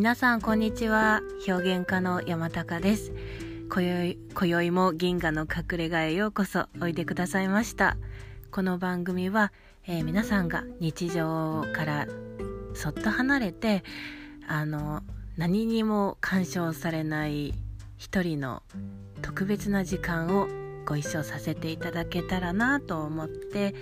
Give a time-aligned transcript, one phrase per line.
[0.00, 1.20] 皆さんこんにちは。
[1.46, 3.12] 表現家の山高です。
[3.68, 6.68] 今宵今宵も銀河の隠れ家へようこそ。
[6.80, 7.98] おいでくださいました。
[8.50, 9.52] この番組は、
[9.86, 12.06] えー、皆さんが日常から
[12.72, 13.84] そっと離れて
[14.48, 15.02] あの
[15.36, 17.52] 何にも干渉されない
[17.98, 18.62] 一人の
[19.20, 20.48] 特別な時間を
[20.86, 23.74] ご一緒させていただけたらなと思って、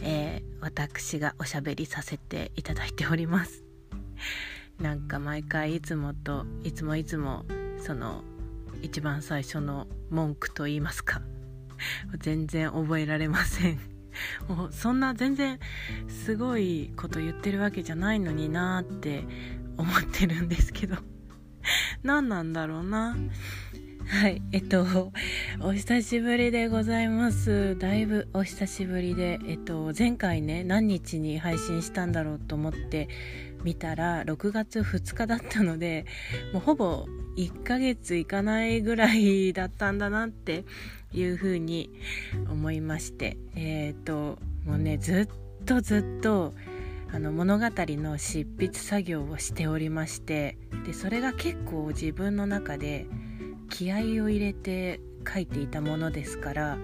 [0.00, 3.62] えー、私がおしゃべりさせていただいております。
[4.80, 7.44] なんか毎回いつもといつもいつも
[7.78, 8.22] その
[8.82, 11.20] 一番最初の文句と言いますか。
[12.18, 13.78] 全然覚えられません。
[14.48, 15.58] もうそんな全然
[16.08, 19.24] すごいこと言ってるわけじゃないのになーって
[19.76, 20.96] 思ってるんですけど。
[22.02, 23.16] 何なんだろうな。
[24.06, 25.12] はい、えっと、
[25.60, 27.78] お久しぶりでございます。
[27.78, 33.08] だいぶお久しぶりで、えっと、前回ね、何日に配信したんだろうと思って
[33.62, 36.06] 見たら、6月2日だったので、
[36.52, 40.64] もうほぼ1ヶ月いかないぐらいだったんだなって
[41.12, 41.90] いうふうに
[42.48, 46.54] 思いまして、えっと、もうね、ずっとずっと、
[47.12, 53.06] あの物語の執筆作業をしておりましてでそれが結構自分の中で
[53.68, 56.78] 気合を入れて書いていたものですから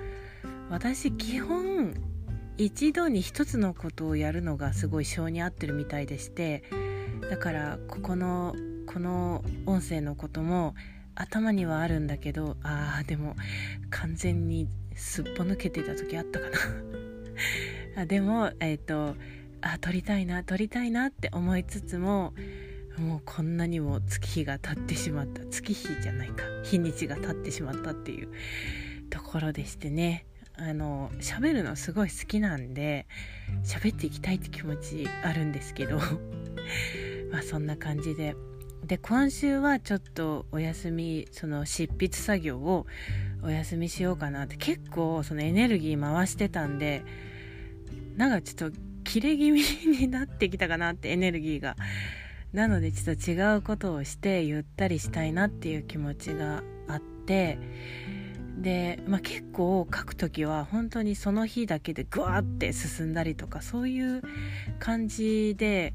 [0.68, 1.94] 私基本
[2.58, 6.62] 一度に一つのことをやるのがすごい性に合ってるみたいでして
[7.30, 8.54] だからここの
[8.86, 10.74] この音声のことも
[11.14, 13.36] 頭にはあるんだけどあーでも
[13.90, 16.56] 完全にすっぽ抜けてた時あったかな。
[18.02, 19.16] あでもえっ、ー、と
[19.60, 22.34] あ撮りたいな撮りたいなって思いつつも
[22.98, 25.44] もうこんなにも月日が経ってしまった。
[25.46, 26.44] 月日じゃないか。
[26.64, 28.28] 日にちが経ってしまったっていう
[29.10, 30.26] ところでしてね。
[30.58, 33.06] あの喋るのすごい好きなんで
[33.64, 35.98] 喋っていきたいって気持ちあるんですけど
[37.30, 38.34] まあそんな感じで。
[38.84, 42.86] で今週はちょっとお休みその執筆作業を
[43.42, 47.02] お休みしようかなって結構そのエネルギー回してたんで
[48.16, 51.76] なんかちょっと切れ気味になってきたかなってエネルギーが。
[52.52, 57.58] なのでちょっと違うことをしてゆったりしたいなっていう気持ちがあって
[58.56, 64.22] で、まあ、結構書く時は本当にその日だけでグワーって進んだりとかそういう
[64.78, 65.94] 感じで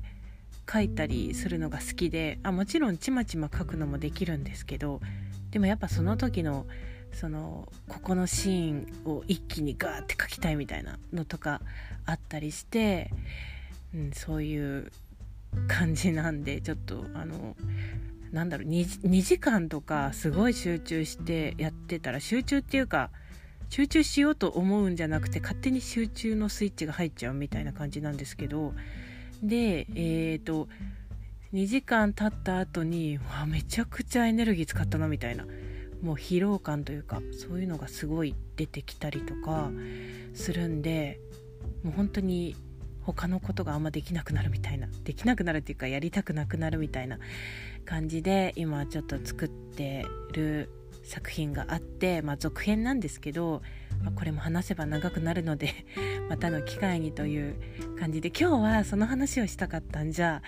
[0.72, 5.02] 書いたりするのが好きであもちろんちまちま書くのもできるんですけど
[5.50, 6.66] でもやっぱその時の
[7.12, 11.62] そのここのシーンを一気にガーって書きたいみたいなのとか
[12.06, 13.12] あったりして、
[13.94, 14.92] うん、そういう
[15.68, 17.58] 感じなんでちょっとあの
[18.31, 23.09] なんだろう 2, 2時間とかすごい集中してやってたら集中っていうか
[23.69, 28.74] 集中しようと思うんじゃなくて勝手に集中のスイッチが入っちゃうみたいな感じなんですけど
[29.41, 30.68] でえっ、ー、と
[31.53, 35.46] 2時間経った後にわめちゃくちゃエネルギー使ったなみたいな
[36.02, 39.72] もう疲労感というかそういうのがすごい出てきたりとか
[40.34, 41.20] するんで
[41.84, 42.56] もう本当に
[43.14, 47.20] 他のことがあんまできなくなるみたいなできなくなるっていうかやりたくなくなるみたいな
[47.86, 50.70] 感じで今ちょっと作ってる
[51.04, 53.62] 作品があって、まあ、続編なんですけど、
[54.04, 55.74] まあ、これも話せば長くなるので
[56.30, 57.56] またの機会にという
[58.00, 60.42] 感じで今日はその話をしたかったんじゃ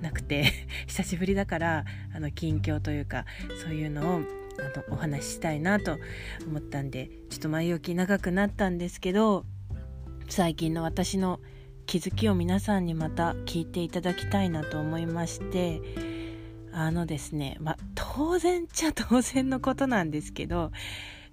[0.00, 0.46] なくて
[0.86, 1.84] 久しぶりだから
[2.14, 3.26] あの近況というか
[3.62, 4.20] そういうのを
[4.58, 5.98] あのお話ししたいなと
[6.46, 9.46] 思ったんでちょっと前置き長くなったんですけど
[10.28, 11.40] 最近の私の
[11.90, 15.80] 気づきを皆さんにまた聞いていただきたいなと思いまして
[16.70, 20.70] あのですねまあ当然っちゃ当然のことなんですけど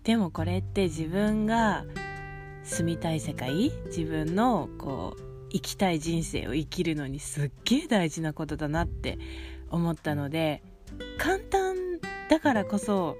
[0.04, 1.86] でもこれって自分が
[2.64, 9.20] 住みたい世界自分のこう生きたい人生を生きるのにすっげえ大事なことだなって
[9.70, 10.64] 思ったので
[11.20, 11.76] 簡単
[12.32, 13.16] だからこそ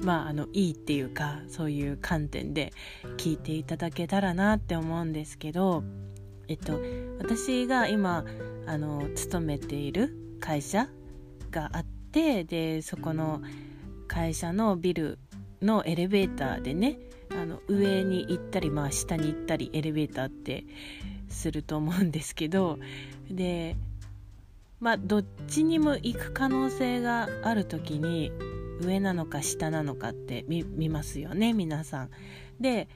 [0.00, 2.72] まああのいいっていうかそういう観点で
[3.18, 5.84] 聞いていただけたらなって思うんですけど
[6.48, 6.80] えっと、
[7.18, 8.24] 私が今
[8.66, 10.88] あの勤めている会社
[11.50, 13.42] があってでそこの
[14.08, 15.18] 会社のビル
[15.60, 16.98] のエレベーターでね
[17.30, 20.64] あの上に行ったり、まあ、下に行ったりエレベーターって
[21.28, 22.78] すると思うんですけど
[23.30, 23.76] で
[24.80, 28.32] まあどっちにも行く可能性がある時に
[28.80, 32.10] 上なのか下なのかって見ますよね皆さん。
[32.60, 32.88] で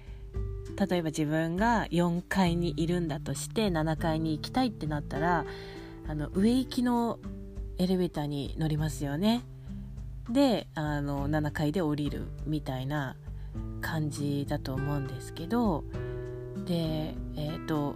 [0.75, 5.45] 例えば自分が4階にいるんだとして7階に行きたいってなったら
[6.09, 7.19] あの上行きの
[7.79, 9.45] エレベーターに乗りますよね。
[10.31, 13.17] であの7階で降りるみたいな
[13.81, 15.85] 感じだと思うんですけど
[16.67, 17.95] でえっ、ー、と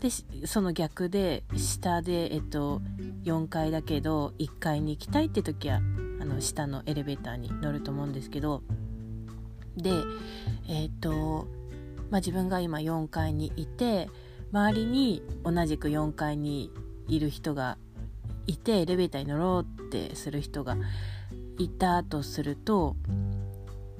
[0.00, 0.10] で
[0.46, 2.80] その逆で下で、えっと、
[3.24, 5.80] 4階だけど1階に行きたいって時は
[6.20, 8.62] あの下のエレベーターに乗ると思うんですけど
[9.78, 9.90] で
[10.68, 11.46] えっと
[12.10, 14.08] まあ自分が今4階にいて
[14.52, 16.70] 周りに同じく4階に
[17.06, 17.78] いる人が
[18.46, 20.76] いてエレベーターに乗ろうってする人が
[21.58, 22.96] いたとすると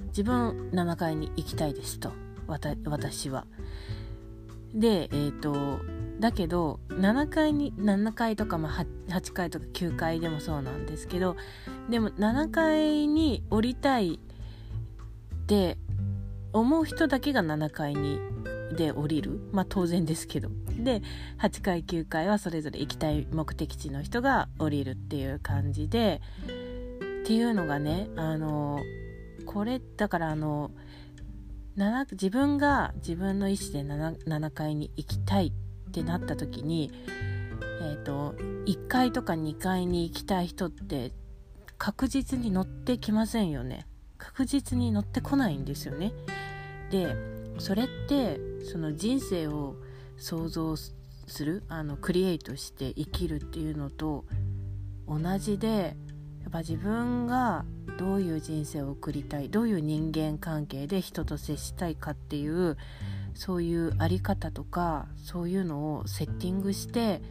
[0.07, 2.11] 自分7階に行きたいですと
[2.85, 3.45] 私は。
[4.73, 5.79] でえっ、ー、と
[6.19, 11.37] だけど7階に7階とか、まあ、8階とか9階でもそうなんですけど
[11.89, 14.19] でも7階に降りたい
[15.49, 15.79] って
[16.53, 18.19] 思う人だけが7階に
[18.77, 19.39] で降りる。
[19.51, 20.49] まあ当然ですけど。
[20.77, 21.01] で
[21.39, 26.21] 8階9階はそれぞれ行きたい目的地の人が降りるっていう感じで。
[27.23, 28.79] っていうのがねあの
[29.45, 30.71] これだからあの
[32.11, 36.91] 自分が自分の意思で 7, 7階に行きたいってなった時に、
[37.81, 38.33] えーと、
[38.65, 41.13] 1階とか2階に行きたい人って
[41.77, 43.85] 確実に乗ってきませんよね。
[44.19, 46.13] 確実に乗ってこないんですよね。
[46.91, 47.15] で
[47.57, 48.39] それって
[48.71, 49.75] その人生を
[50.17, 50.93] 想像す
[51.45, 54.25] るあのクリエイトして生きるっていうのと
[55.07, 55.95] 同じで
[56.41, 57.65] やっぱ自分が
[57.97, 62.77] どういう人生を送りたいどういう人間関係で人と接したいかっていう
[63.33, 67.21] そういうあり方とかそういうのをセッティングして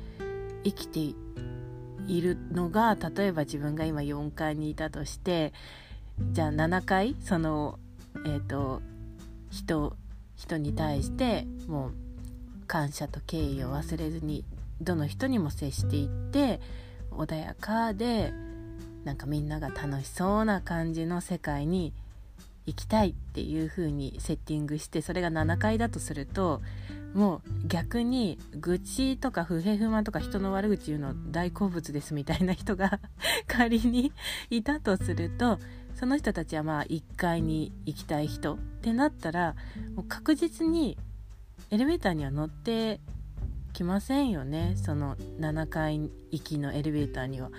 [0.64, 5.52] 生きているのが例えば自分が今4階にいたとして
[6.32, 7.78] じゃあ7階その
[8.26, 8.82] えっ、ー、と
[9.50, 9.96] 人
[10.36, 11.92] 人に対してもう
[12.66, 14.44] 感謝と敬意を忘れずに
[14.80, 16.60] どの人にも接していって
[17.10, 18.32] 穏やかで
[19.04, 21.92] なんかみんなが楽しそうな感じの世界に
[22.66, 26.60] 行きたいっていう風にセッティングしてそれが7回だとすると
[27.14, 33.00] もう逆に愚痴とか不平不満とか人の悪口言うの大好物ですみたいな人が
[33.48, 34.12] 仮に
[34.50, 35.58] いたとすると
[35.94, 39.56] その人たちはまあ1階に行きたい人ってなったら
[39.94, 40.96] もう確実に
[41.70, 43.00] エレベーターには乗って
[43.72, 45.98] きませんよねその7階
[46.30, 47.50] 行きのエレベーターには。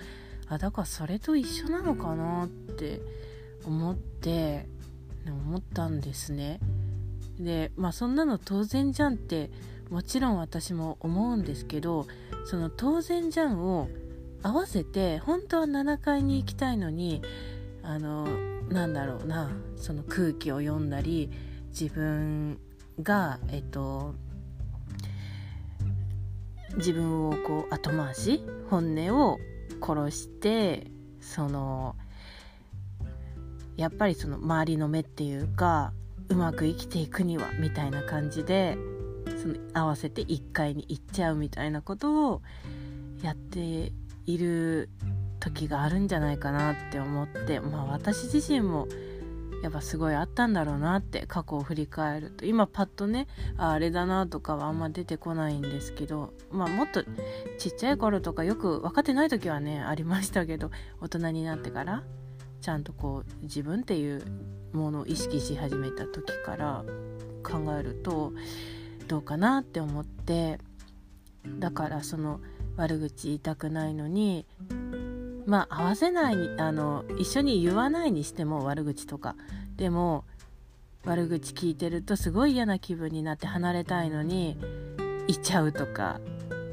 [0.50, 3.00] あだからそれと一緒なのかなって
[3.64, 4.66] 思って
[5.24, 6.58] 思ったんですね。
[7.40, 9.50] でまあそんなの当然じゃんって
[9.90, 12.06] もちろん私も思うんですけど
[12.44, 13.88] その当然じゃんを
[14.42, 17.22] 合わせて本当は7階に行きたいのに
[17.82, 18.26] あの
[18.68, 21.30] なんだろうなその空気を読んだり
[21.70, 22.58] 自分
[23.02, 24.14] がえっと
[26.76, 29.38] 自分をこう後回し本音を
[29.82, 30.86] 殺して
[31.20, 31.96] その
[33.76, 35.92] やっぱりその周りの目っていうか
[36.30, 38.78] うまく生きていくにはみたいな感じで
[39.42, 42.42] その合わせて1階に行っちゃうみたいなことを
[43.22, 43.92] やって
[44.26, 44.88] いる
[45.40, 48.86] 時があるんじゃないかなって思ってまあ私自身も
[49.62, 53.26] やっぱすごいあったんだろうなって過去を振り返ると今パッとね
[53.58, 57.02] ああれだなとかはあんま出てこないんですけどまあもっと
[57.58, 62.02] ちっちゃい頃とかよく分かってない時はねありましたけど大人になってから
[62.60, 64.22] ちゃんとこう自分っていう
[64.72, 66.84] ものを意識し始めた時から
[67.42, 68.32] 考えると
[69.08, 70.58] どうかなって思って
[71.58, 72.40] だからその
[72.76, 74.46] 悪口言いたくないのに
[75.46, 79.36] まあ合わせないあの一緒に言わないにしても悪口とか。
[79.76, 80.24] でも
[81.06, 84.58] 悪口聞いてるとすごい嫌な気分になって離れたいのに
[85.26, 86.20] いちゃうとか。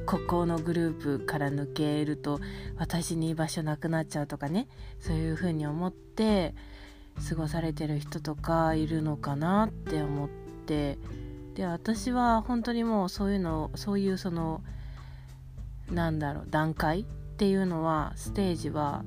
[0.07, 2.39] ここのグループから抜けると
[2.77, 4.69] 私に居場所なくなっちゃうとかね。
[5.01, 6.55] そういうふうに思って
[7.27, 10.29] 過ごされてる人とかいるのかなって思っ
[10.65, 10.97] て。
[11.55, 14.61] で私は本当にもうそういうのそういうその
[15.91, 19.03] なんだろう段階っていうのはステージは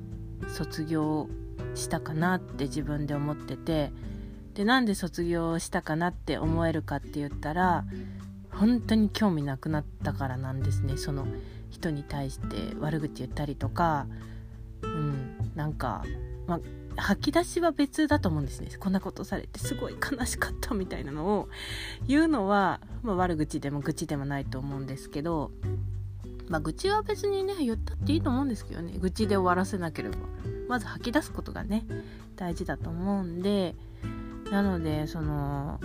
[0.49, 1.29] 卒業
[1.73, 3.91] したかなって自分で思ってて。
[4.53, 7.85] でなんで卒業したかなって思えるかって言ったら
[8.53, 10.97] 本当に興味なくなったからなんですね。
[10.97, 11.25] その
[11.69, 14.07] 人に対して悪口言ったりとか。
[14.81, 15.35] うん。
[15.55, 16.03] なんか、
[16.47, 18.69] まあ、吐き出しは別だと思うんですね。
[18.79, 21.49] こんなことされてすごい悲しかったみたいなのを。
[22.07, 25.51] 言うのは、まあ、悪口でも愚痴でもないと思うんですけど。
[26.49, 28.97] まあ、愚痴は別にね言ったっていいと思うんですけどね。
[28.99, 30.17] 愚痴で終わらせなければ。
[30.67, 31.85] まず吐き出すことがね
[32.35, 33.75] 大事だと思うんで。
[34.51, 35.79] なのでその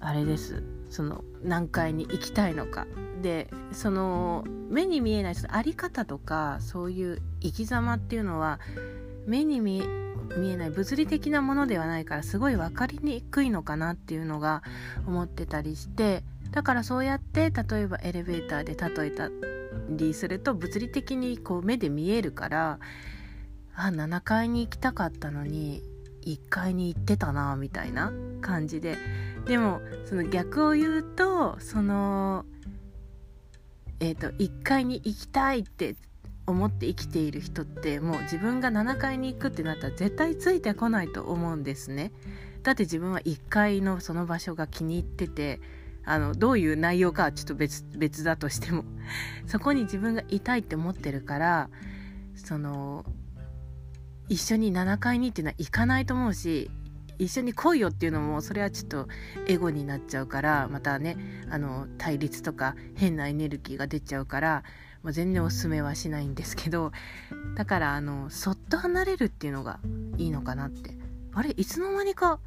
[0.00, 0.62] あれです。
[0.94, 2.86] その何階に行きたいのか。
[3.20, 8.60] でその目に見えないあり方とかそういう生き様っていうのは
[9.26, 14.62] 目に見えない物理的なものではないからすごい分かりにくいのかなっていうのが
[15.06, 19.30] 思ってたりしてだからそうやって例えばエレベーターで例えた
[19.88, 22.78] りすると物理的にこう目で見えるから
[23.74, 25.82] あ7階に行きたかったのに
[26.26, 28.96] 1階に行ってたなみたいな感じで
[29.46, 32.44] でもその逆を言うとその
[34.00, 35.96] えっ、ー、と1階に行きたいって
[36.46, 42.12] 思って生きている人ってもう自分が7階に行くってなったら絶対ついてこないと思うんですね。
[42.62, 45.60] だって自分は1階のその場所が気に入ってて
[46.04, 48.84] あのどういう内容かはちょっと別別だとしても
[49.46, 51.70] そこに自分がいたいって思ってるから
[52.34, 53.04] その
[54.28, 56.70] 一緒に7階にっていうのは行かないと思うし
[57.18, 59.08] 一緒に来いよっていうのもそれはちょっと
[59.46, 61.16] エゴになっちゃうからまたね
[61.50, 64.62] あの対立とか変なエネルギーが出ちゃうから
[65.02, 66.92] もう全然おすすめはしないんですけど
[67.56, 69.78] だからあのそっと離れるっていうのが
[70.16, 71.04] いいのかなって。
[71.34, 72.38] あれいつの間にか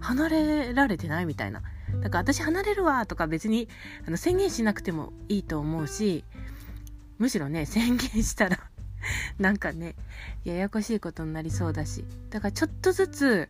[0.00, 1.62] 離れられてないみたいな。
[2.02, 3.68] だから私離れるわとか別に
[4.06, 6.22] あの宣言しなくてもいいと思うし
[7.16, 8.60] むしろね宣言したら
[9.38, 9.96] なんかね
[10.44, 12.04] ややこしいことになりそうだし。
[12.30, 13.48] だからちょっとずつ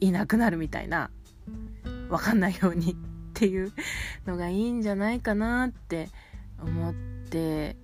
[0.00, 1.10] いなくなるみたいな
[2.08, 2.96] わかんないように っ
[3.34, 3.72] ていう
[4.26, 6.08] のがいいんじゃないかなって
[6.60, 6.94] 思っ
[7.30, 7.76] て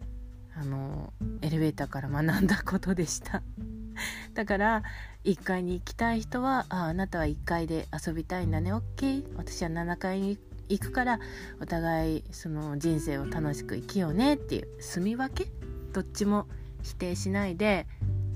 [0.54, 1.12] あの
[1.42, 3.42] エレベーターから学んだことでした。
[4.34, 4.82] だから
[5.24, 8.72] 1階に行きたい人はああなたは1階で遊びたいんだね。
[8.72, 10.38] OK 私は7階に
[10.68, 11.18] 行くから
[11.60, 14.34] お互いその人生を楽しく生きようね。
[14.34, 15.50] っていう住み分け。
[15.92, 16.46] どっちも
[16.82, 17.86] 否定しないで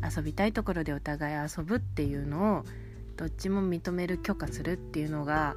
[0.03, 2.65] 遊びたいところでお互い遊ぶっていうのを
[3.17, 5.57] どっちも認める許可するっていうのが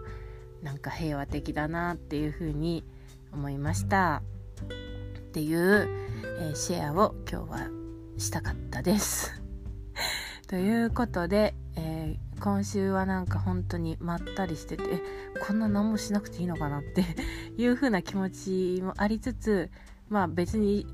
[0.62, 2.84] なんか平和的だなっていうふうに
[3.34, 4.22] 思いました
[4.64, 5.88] っていう、
[6.40, 7.68] えー、シェアを今日は
[8.18, 9.32] したかったです。
[10.48, 14.84] ということで、えー、今週はなんか本当にまったりしてて
[15.46, 17.06] こんな何もしなくていいのかなって
[17.58, 18.30] いう風な気持
[18.78, 19.70] ちもありつつ
[20.10, 20.88] まあ別に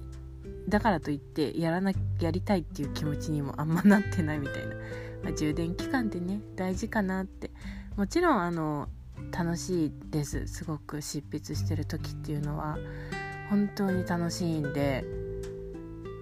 [0.67, 4.75] だからといってやらなやりたいっていう気持ちにもあんまなってないみたいな、
[5.23, 7.51] まあ、充電期間ってね大事かなって。
[7.95, 8.89] もちろんあの
[9.31, 10.47] 楽しいです。
[10.47, 12.77] すごく執筆してる時っていうのは。
[13.49, 15.05] 本当に楽しいんで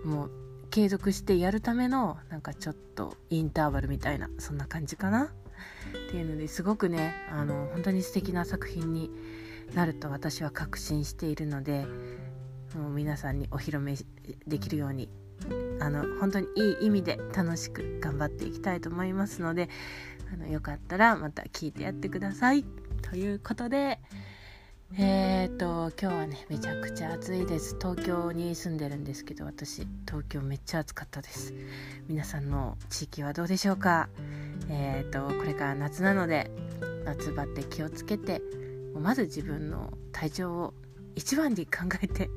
[0.04, 0.32] もう
[0.70, 5.26] 継続してやるためのなんかちょっとインターバルみたいなそんな感じかな。
[5.26, 9.12] っていうのですごくねあの本当に素敵な作品に
[9.74, 11.86] なると私は確信しているので
[12.76, 13.96] もう皆さんにお披露目
[14.48, 15.10] できるように
[15.82, 19.68] あの本当にいい意味で楽しく頑張っていきたいと思いますので
[20.32, 22.64] あのよかったらまた聞いてやってください。
[23.02, 24.00] ということで
[24.98, 27.76] えーと今日はねめちゃくちゃ暑いです。
[27.80, 31.54] 東京に住んでるんですけど私東京めっちゃ暑かったです。
[32.08, 34.10] 皆さんの地域はどうでしょうか？
[34.70, 36.52] えーとこれから夏なので
[37.06, 38.42] 夏バテ気をつけて
[38.94, 40.74] まず自分の体調を
[41.16, 42.30] 一番に考えて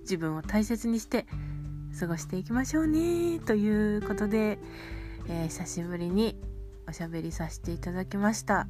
[0.00, 1.26] 自分を大切にして
[1.98, 4.58] 過ごしていきましょうねということで、
[5.28, 6.36] えー、久しぶりに
[6.88, 8.66] おしゃべりさせていただきました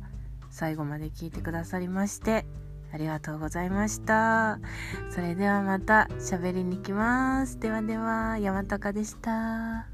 [0.51, 2.45] 最後まで聞いてくださりまして
[2.93, 4.59] ありがとうございました。
[5.11, 7.59] それではまたしゃべりに来ます。
[7.59, 9.87] ではでは、山高でした。